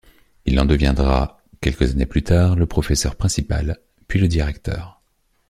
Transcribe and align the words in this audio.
Il 0.47 0.59
en 0.59 0.65
deviendra 0.65 1.39
quelques 1.61 1.91
années 1.91 2.07
plus 2.07 2.23
tard 2.23 2.55
le 2.55 2.65
professeur 2.65 3.15
principal 3.15 3.77
puis 4.07 4.17
le 4.17 4.27
directeur. 4.27 4.99